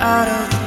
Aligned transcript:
out 0.00 0.28
of 0.28 0.57